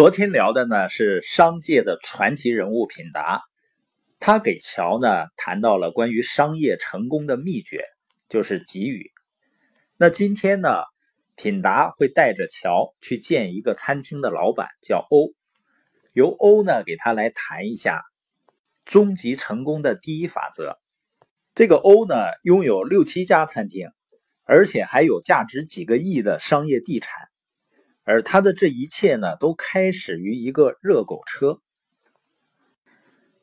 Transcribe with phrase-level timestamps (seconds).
[0.00, 3.42] 昨天聊的呢是商界的传奇人物品达，
[4.18, 7.84] 他给乔呢谈到了关于商业成功的秘诀，
[8.30, 9.10] 就是给予。
[9.98, 10.84] 那今天呢，
[11.36, 15.34] 品达会带着乔去见一个餐厅的老板，叫欧，
[16.14, 18.02] 由欧呢给他来谈一下
[18.86, 20.78] 终极成功的第一法则。
[21.54, 23.90] 这个欧呢拥有六七家餐厅，
[24.44, 27.29] 而且还有价值几个亿的商业地产。
[28.04, 31.60] 而他的这一切呢，都开始于一个热狗车。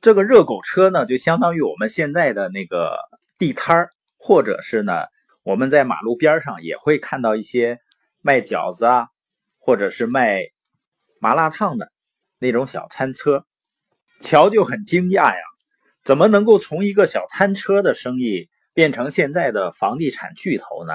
[0.00, 2.96] 这个热狗车呢，就相当于我们现在的那个
[3.38, 5.04] 地摊儿，或者是呢，
[5.42, 7.78] 我们在马路边上也会看到一些
[8.20, 9.08] 卖饺子啊，
[9.58, 10.40] 或者是卖
[11.20, 11.92] 麻辣烫的
[12.38, 13.44] 那种小餐车。
[14.20, 15.42] 乔就很惊讶呀，
[16.04, 20.94] 怎么能够从一个小餐车的生意变成现在的房地产巨头呢？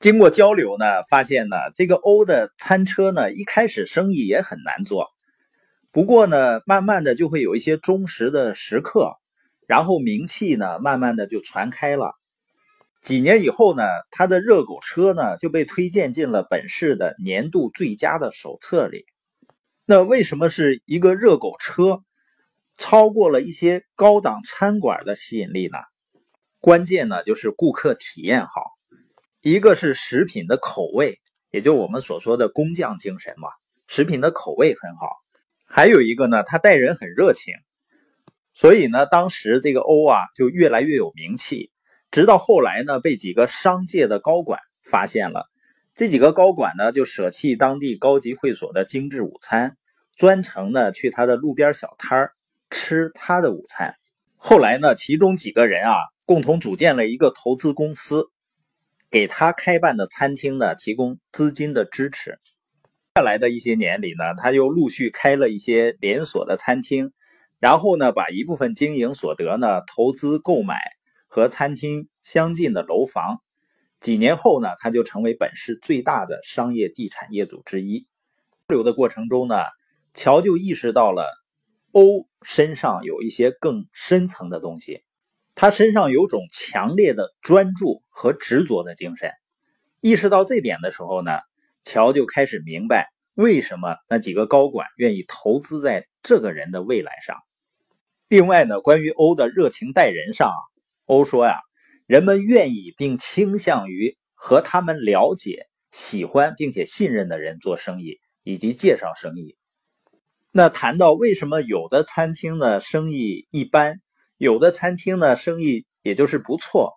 [0.00, 5.08] 经过交流呢，发现呢，这个欧的餐车呢，一开始生意也很难做，
[5.92, 9.12] 不过呢，慢慢的就会有一些忠实的食客，
[9.66, 12.14] 然后名气呢，慢慢的就传开了。
[13.02, 19.04] 几年以后呢，他的热狗车呢，就被推荐进了本市的年度最佳的手册里。
[19.84, 22.00] 那为什么是一个热狗车，
[22.78, 25.76] 超过了一些高档餐馆的吸引力呢？
[26.58, 28.79] 关键呢，就是顾客体验好。
[29.42, 31.18] 一个是食品的口味，
[31.50, 33.48] 也就我们所说的工匠精神嘛，
[33.88, 35.16] 食品的口味很好。
[35.64, 37.54] 还有一个呢，他待人很热情，
[38.52, 41.70] 所以呢，当时这个欧啊就越来越有名气。
[42.10, 45.48] 直到后来呢，被几个商界的高管发现了，
[45.94, 49.78] 这几个高管呢就舍弃当地高级会所的精致午餐，
[50.16, 52.32] 专程呢去他的路边小摊儿
[52.68, 53.94] 吃他的午餐。
[54.36, 58.28] 后来呢，其中几个人啊共同组建了一个投资公司。
[59.10, 62.38] 给他开办的餐厅呢，提供资金的支持。
[63.16, 67.12] 下来的一些年里呢，他又陆续开了一些连锁的餐厅，
[67.58, 70.76] 然后呢，把一部分经营所得呢，投资购买
[71.26, 73.42] 和餐厅相近的楼房。
[73.98, 78.06] 几年后呢，他就成为本市最大的商业地产业主之一。
[78.68, 79.56] 交流的过程中呢，
[80.14, 81.26] 乔就意识到了
[81.90, 85.02] 欧身上有一些更深层的东西。
[85.54, 89.30] 他身上有种强烈的专注和执着的精神。
[90.00, 91.32] 意识到这点的时候呢，
[91.82, 97.36] 乔就开始明白为什么那几个高管愿意投资在这个人的未来上。
[98.28, 100.52] 另外呢，关于欧的热情待人上，
[101.04, 101.56] 欧说呀，
[102.06, 109.56] 人们愿意并倾向于和他们了解、喜欢并且信任的人做生意，以及介绍生意。
[110.52, 114.00] 那谈到为什么有的餐厅呢生意一般？
[114.40, 116.94] 有的餐厅呢，生意也就是不错，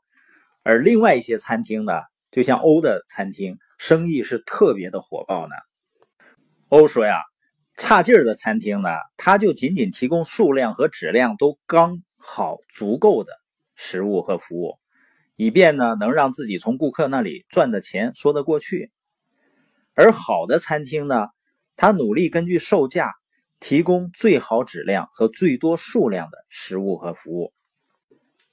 [0.64, 1.92] 而另外一些餐厅呢，
[2.32, 5.54] 就像欧的餐厅，生意是特别的火爆呢。
[6.70, 7.18] 欧说呀，
[7.76, 13.34] 差劲儿的餐厅呢，它就仅仅提供数量和质量都刚好足够的
[13.76, 14.80] 食物和服务，
[15.36, 18.90] 以便呢能让自己从顾客那里赚的钱说得过去。
[19.96, 21.28] 而好的餐厅呢，
[21.76, 23.12] 他努力根据售价。
[23.64, 27.54] 提供最好质量和最多数量的食物和服务。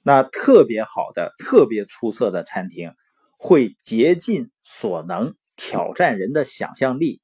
[0.03, 2.93] 那特别好的、特别出色的餐厅，
[3.37, 7.19] 会竭尽所能挑战人的想象力。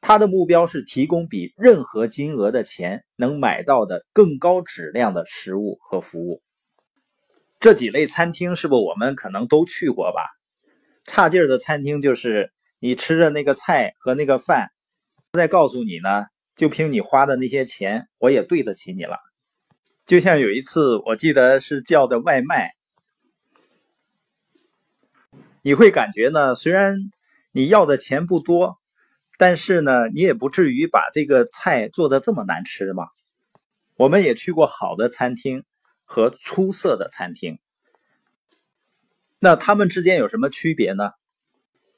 [0.00, 6.42] 他的目标是提供比任何金额的钱能买到的更高质量的食物和服务。
[7.60, 10.22] 这几类餐厅是不我们可能都去过吧？
[11.04, 14.70] 差劲儿的餐厅就是你吃的那个菜和那个饭，
[15.34, 16.31] 再告诉你呢。
[16.54, 19.18] 就凭你花的那些钱，我也对得起你了。
[20.04, 22.74] 就像有一次，我记得是叫的外卖，
[25.62, 26.96] 你会感觉呢，虽然
[27.52, 28.78] 你要的钱不多，
[29.38, 33.06] 但是呢，你也不至于把这个菜做的这么难吃嘛。
[33.94, 35.64] 我们也去过好的餐厅
[36.04, 37.58] 和出色的餐厅，
[39.38, 41.10] 那他们之间有什么区别呢？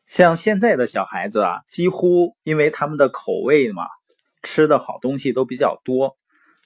[0.06, 3.84] 像现在的小孩子啊，几乎因为他们的口味嘛。
[4.44, 6.16] 吃的好东西都比较多，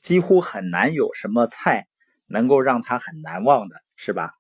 [0.03, 1.87] 几乎很难有什么菜
[2.27, 4.35] 能够让他很难忘的，是吧？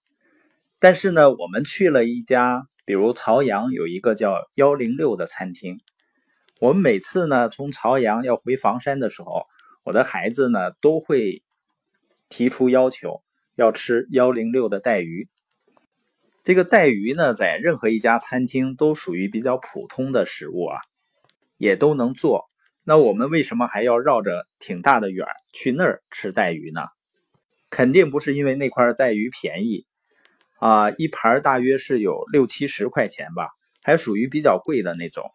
[0.78, 5.80] 但是呢，我们去了一家，比如朝阳有一个叫幺零六的餐厅，
[6.60, 9.46] 我们每次呢从朝阳要回房山的时候，
[9.84, 11.42] 我的孩子呢都会
[12.28, 13.22] 提出要求
[13.54, 15.28] 要吃幺零六的带鱼。
[16.44, 20.80] 这个带鱼呢，在任何一家餐厅都属于比较普通的食物啊，
[21.56, 22.47] 也都能做。
[22.88, 26.80] 那我们为什么还要绕着挺大的远去那儿吃带鱼呢？
[27.68, 29.84] 肯定不是因为那块带鱼便宜
[30.58, 33.50] 啊，一盘大约是有六七十块钱吧，
[33.82, 35.30] 还属于比较贵的那种。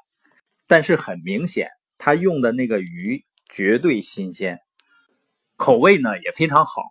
[0.66, 1.70] 但是很明显，
[2.00, 4.58] 他用的那个鱼绝对新鲜，
[5.56, 6.82] 口味呢也非常好。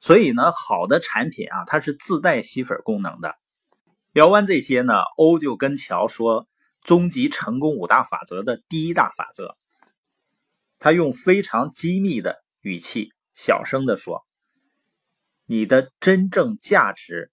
[0.00, 3.36] 所以呢，好的产品啊，它是自带吸粉功能的。
[4.12, 6.48] 聊完这些呢，欧就跟乔说，
[6.82, 9.56] 终极成功五大法则的第一大法则。
[10.84, 14.26] 他用非常机密的语气，小声的说
[15.46, 17.30] ：“你的真正价值，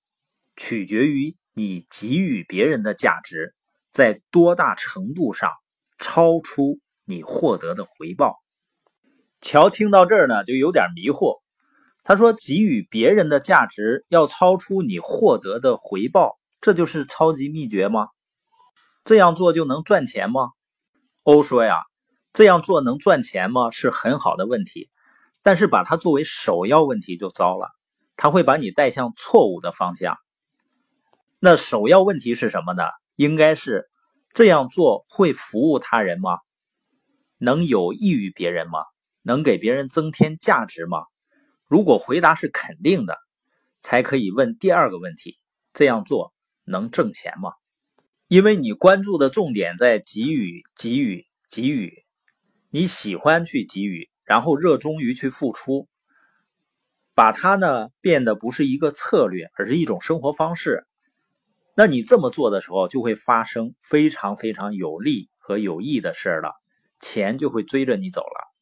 [0.56, 3.56] 取决于你给予别人的价值
[3.92, 5.50] 在多大程度上
[5.98, 8.38] 超出你获得的回报。”
[9.42, 11.42] 乔听到这儿呢，就有点迷惑。
[12.04, 18.10] 他说：“给予别人的价值要超出你获得的回报，这就是超级秘诀吗？
[19.04, 20.50] 这样做就能赚钱吗？”
[21.24, 21.78] 欧说：“呀，
[22.34, 23.72] 这样做能赚钱吗？
[23.72, 24.90] 是很好的问题，
[25.42, 27.70] 但是把它作为首要问题就糟了，
[28.16, 30.18] 它会把你带向错误的方向。
[31.40, 32.84] 那首要问题是什么呢？
[33.16, 33.90] 应该是
[34.34, 36.38] 这样做会服务他人吗？
[37.38, 38.80] 能有益于别人吗？
[39.22, 41.00] 能给别人增添价值吗？”
[41.68, 43.18] 如果回答是肯定的，
[43.82, 45.38] 才可以问第二个问题：
[45.72, 46.34] 这样做
[46.64, 47.52] 能挣钱吗？
[48.28, 52.04] 因为你关注的重点在给予、给予、给予，
[52.72, 55.88] 你喜欢去给予，然后热衷于去付出，
[57.16, 60.86] 把它呢变得不是一个策略，而是一种生活方式。
[61.76, 66.54] 那你这么做的时候，就会发生非常非常有利和有益的事了，
[67.00, 68.54] 钱就会追着你走了。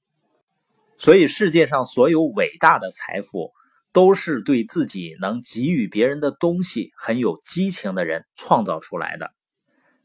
[0.97, 3.51] 所以，世界上所有伟大的财富，
[3.91, 9.31] 都是对自己能给予别人的东西很有激情的人创造出来的。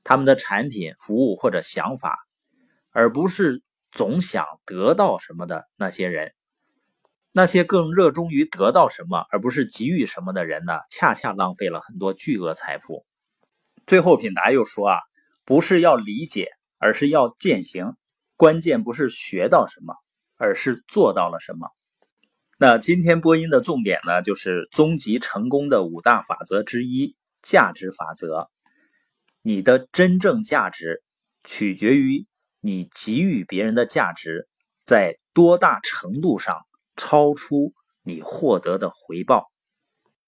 [0.05, 2.19] 他们的产品、服务或者想法，
[2.90, 3.62] 而不是
[3.93, 6.33] 总想得到什么的那些人。
[7.31, 10.81] 那些更热衷于得到什么，而不是给予什么的人呢？
[10.91, 13.06] 恰恰浪费了很多巨额财富。
[13.87, 14.99] 最后，品达又说啊，
[15.44, 16.49] 不是要理解，
[16.79, 17.94] 而是要践行。
[18.37, 19.94] 关键不是学到什么。
[20.39, 21.69] 而是做到了什么？
[22.59, 28.50] 那今天播音的重点呢，就是终极成功的五大法则之一——价值法则。
[29.43, 31.05] 你的真正价值
[31.44, 32.27] 取决于
[32.62, 34.49] 你给予别人的价值
[34.87, 36.56] 在多大程度上
[36.97, 39.51] 超出你获得的回报。